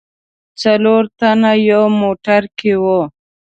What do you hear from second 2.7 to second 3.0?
و.